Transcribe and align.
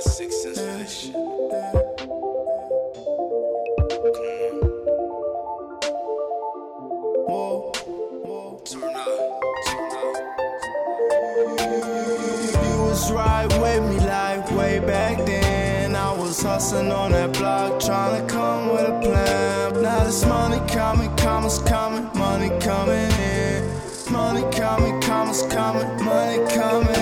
six 0.00 0.42
cents 0.42 0.58
for 0.58 0.66
this 0.78 0.92
shit. 0.92 1.14
You 1.14 1.22
was 12.82 13.12
right 13.12 13.46
with 13.60 13.82
me 13.90 13.98
like 14.06 14.50
way 14.52 14.78
back 14.80 15.24
then. 15.24 15.96
I 15.96 16.12
was 16.12 16.42
hustling 16.42 16.92
on 16.92 17.12
that 17.12 17.32
block, 17.32 17.80
trying 17.80 18.20
to 18.20 18.32
come 18.32 18.68
with 18.70 18.82
a 18.82 19.00
plan. 19.00 19.82
Now 19.82 20.04
this 20.04 20.24
money 20.26 20.60
coming, 20.68 21.14
commas 21.16 21.58
coming, 21.60 22.10
money 22.18 22.50
coming 22.60 23.10
in. 23.20 23.70
Money 24.12 24.44
coming, 24.56 25.00
commas 25.00 25.42
coming, 25.42 26.04
money 26.04 26.38
coming 26.54 26.95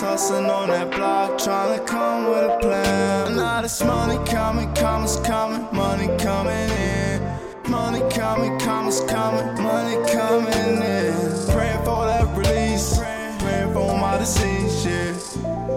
then. 0.00 0.08
Hustling 0.08 0.50
on 0.50 0.68
that 0.68 0.90
block, 0.94 1.38
trying 1.38 1.78
to 1.78 1.84
come 1.84 2.28
with 2.28 2.50
a 2.50 2.58
plan. 2.60 3.36
Now 3.36 3.62
this 3.62 3.82
money 3.82 4.18
coming, 4.26 4.72
commas 4.74 5.16
coming, 5.18 5.66
money 5.72 6.08
coming 6.18 6.70
in. 6.70 7.22
Money 7.68 8.00
coming, 8.14 8.58
commas 8.58 9.00
coming, 9.02 9.62
money 9.62 9.96
coming 10.10 10.82
in. 10.82 11.14
Praying 11.52 11.84
for 11.84 12.06
that 12.06 12.26
release, 12.36 12.98
praying 12.98 13.72
for 13.72 13.98
my 13.98 14.18
disease, 14.18 14.86
yeah. 14.86 15.12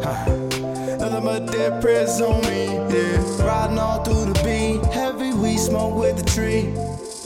Huh. 0.03 0.25
Nothing 0.97 1.23
but 1.23 1.51
dead 1.51 1.81
prayers 1.81 2.21
on 2.21 2.41
me, 2.43 2.65
yeah. 2.95 3.45
Riding 3.45 3.79
all 3.79 4.03
through 4.03 4.33
the 4.33 4.43
beat, 4.43 4.85
heavy 4.91 5.33
weed 5.33 5.57
smoke 5.57 5.95
with 5.99 6.17
the 6.17 6.23
tree. 6.23 6.73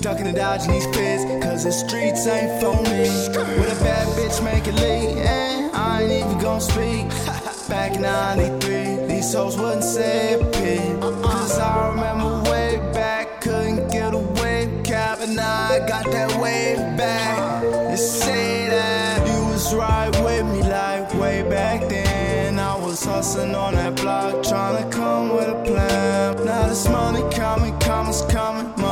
Ducking 0.06 0.28
and 0.28 0.36
dodging 0.36 0.72
these 0.72 0.86
feds, 0.96 1.24
cause 1.44 1.64
the 1.64 1.72
streets 1.72 2.28
ain't 2.28 2.62
for 2.62 2.76
me. 2.84 3.10
With 3.58 3.82
a 3.82 3.84
bad 3.84 4.08
bitch 4.10 4.44
make 4.44 4.68
it 4.68 4.76
leak, 4.76 5.18
eh? 5.18 5.72
I 5.74 6.04
ain't 6.04 6.12
even 6.12 6.38
gon' 6.38 6.62
speak. 6.62 7.10
Back 7.68 7.96
in 7.96 8.04
93, 8.04 9.08
these 9.08 9.34
hoes 9.34 9.58
wouldn't 9.58 9.84
say 9.84 10.36
a 10.36 10.38
peep. 10.38 11.02
Cause 11.02 11.58
I 11.58 11.90
remember 11.90 12.52
way 12.52 12.78
back, 12.94 13.42
couldn't 13.42 13.90
get 13.92 14.14
away, 14.14 14.70
cap, 14.84 15.22
and 15.22 15.40
I 15.40 15.80
got 15.88 16.06
that 16.12 16.40
way 16.40 16.76
back. 16.96 17.64
They 17.64 17.96
say 17.96 18.70
that 18.70 19.28
you 19.28 19.48
was 19.48 19.74
right 19.74 20.12
with 20.24 20.46
me 20.46 20.62
like 20.70 21.12
way 21.16 21.42
back 21.50 21.90
then. 21.90 22.60
I 22.60 22.76
was 22.78 23.04
hustling 23.04 23.56
on 23.56 23.74
that 23.74 23.96
block, 23.96 24.44
trying 24.44 24.84
to 24.84 24.96
come 24.96 25.30
with 25.30 25.50
a 25.50 25.64
plan. 25.64 26.46
Now 26.46 26.68
this 26.68 26.88
money 26.88 27.24
coming, 27.36 27.76
coming, 27.80 28.14
coming 28.30 28.85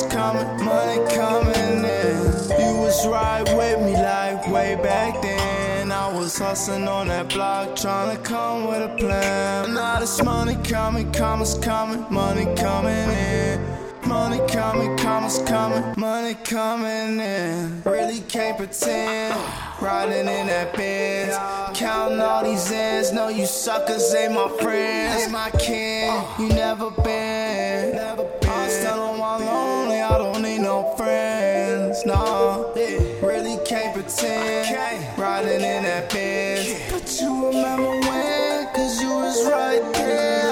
coming, 0.00 0.46
coming, 0.46 0.64
money 0.64 1.14
coming 1.14 1.84
in. 1.84 2.22
You 2.58 2.80
was 2.80 3.06
right 3.06 3.44
with 3.54 3.80
me 3.84 3.92
like 3.92 4.48
way 4.48 4.74
back 4.76 5.20
then. 5.20 5.92
I 5.92 6.10
was 6.10 6.38
hustling 6.38 6.88
on 6.88 7.08
that 7.08 7.28
block, 7.28 7.76
trying 7.76 8.16
to 8.16 8.22
come 8.22 8.68
with 8.68 8.90
a 8.90 8.96
plan. 8.96 9.74
Now 9.74 10.00
this 10.00 10.22
money 10.22 10.56
coming, 10.64 11.12
commas 11.12 11.58
coming, 11.58 12.06
money 12.10 12.46
coming 12.56 13.10
in. 13.10 13.60
Money 14.06 14.40
coming, 14.48 14.96
commas 14.96 15.38
coming, 15.46 15.94
money 15.96 16.34
coming 16.44 17.20
in. 17.20 17.82
Really 17.84 18.20
can't 18.20 18.56
pretend. 18.56 19.38
Riding 19.80 20.26
in 20.26 20.46
that 20.46 20.74
Benz, 20.74 21.36
counting 21.78 22.20
all 22.20 22.44
these 22.44 22.70
ends. 22.72 23.12
No, 23.12 23.28
you 23.28 23.46
suckers 23.46 24.14
ain't 24.14 24.32
my 24.32 24.48
friends, 24.60 25.30
my 25.30 25.50
kin. 25.50 26.24
You 26.38 26.48
never 26.48 26.90
been. 26.90 27.98
I'm 27.98 28.70
still 28.70 29.00
on 29.00 29.18
my 29.18 29.36
lonely. 29.38 29.71
Friends. 30.96 32.04
No, 32.06 32.72
really 33.22 33.58
can't 33.66 33.94
pretend. 33.94 35.18
Riding 35.18 35.60
in 35.60 35.82
that 35.84 36.10
Benz, 36.10 36.90
but 36.90 37.20
you 37.20 37.46
remember 37.46 37.90
when? 38.08 38.66
Cause 38.74 39.00
you 39.00 39.08
was 39.08 39.44
right 39.46 39.82
there. 39.94 40.50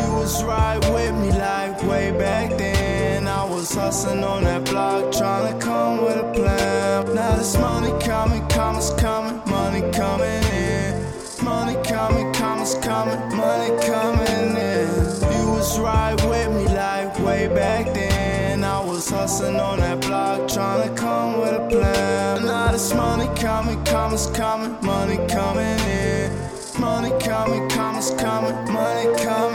You 0.00 0.14
was 0.14 0.42
right 0.44 0.80
with 0.92 1.14
me 1.14 1.30
like 1.38 1.82
way 1.84 2.10
back 2.12 2.56
then. 2.58 3.26
I 3.28 3.44
was 3.44 3.74
hustling 3.74 4.24
on 4.24 4.44
that 4.44 4.64
block, 4.64 5.12
trying 5.12 5.52
to 5.52 5.64
come 5.64 6.02
with 6.02 6.16
a 6.16 6.32
plan. 6.32 7.14
Now 7.14 7.36
this 7.36 7.56
money 7.58 7.92
coming, 8.04 8.46
commas 8.48 8.90
coming, 8.98 9.40
money 9.46 9.82
coming 9.92 10.42
in. 10.52 11.04
Money 11.44 11.76
coming, 11.84 12.32
commas 12.34 12.74
coming, 12.82 13.20
money 13.36 13.70
coming 13.86 14.56
in. 14.56 14.88
You 15.32 15.50
was 15.52 15.78
right 15.78 16.14
with 16.28 16.50
me 16.52 16.64
like 16.64 16.67
way 16.67 16.67
back 16.67 16.67
was 19.10 19.20
hustling 19.20 19.56
on 19.56 19.78
that 19.78 20.00
block, 20.00 20.48
trying 20.48 20.88
to 20.88 20.94
come 20.94 21.40
with 21.40 21.52
a 21.52 21.66
plan. 21.68 22.44
Now 22.44 22.72
this 22.72 22.92
money 22.94 23.26
coming, 23.40 23.82
commas 23.84 24.26
coming, 24.28 24.76
money 24.84 25.16
coming 25.28 25.78
in. 25.88 26.32
Money 26.78 27.12
coming, 27.22 27.68
commas 27.70 28.10
coming, 28.12 28.54
money 28.72 29.06
coming 29.22 29.44
in. 29.44 29.47